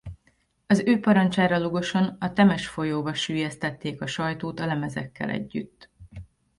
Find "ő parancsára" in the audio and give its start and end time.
0.85-1.59